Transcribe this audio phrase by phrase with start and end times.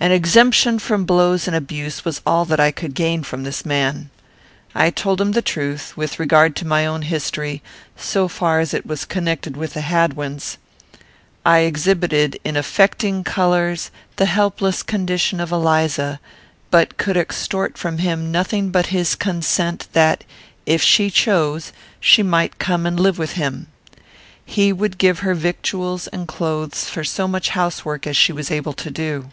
[0.00, 4.10] An exemption from blows and abuse was all that I could gain from this man.
[4.72, 7.64] I told him the truth, with regard to my own history,
[7.96, 10.56] so far as it was connected with the Hadwins.
[11.44, 16.20] I exhibited, in affecting colours, the helpless condition of Eliza;
[16.70, 20.22] but could extort from him nothing but his consent that,
[20.64, 23.66] if she chose, she might come and live with him.
[24.44, 28.52] He would give her victuals and clothes for so much house work as she was
[28.52, 29.30] able to do.